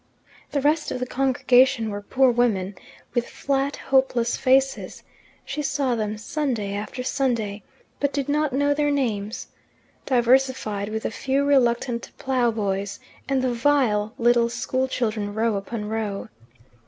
[0.49, 2.73] The rest of the congregation were poor women,
[3.13, 5.03] with flat, hopeless faces
[5.45, 7.61] she saw them Sunday after Sunday,
[7.99, 9.49] but did not know their names
[10.07, 15.87] diversified with a few reluctant plough boys, and the vile little school children row upon
[15.87, 16.29] row.